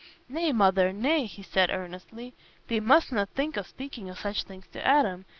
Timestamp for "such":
4.15-4.45